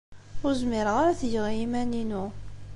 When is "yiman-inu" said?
1.59-2.25